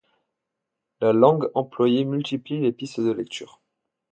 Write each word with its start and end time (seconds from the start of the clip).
La 0.99 1.13
langue 1.13 1.51
employée 1.53 2.05
multiplie 2.05 2.59
les 2.59 2.71
pistes 2.71 3.01
de 3.01 3.11
lecture. 3.11 3.61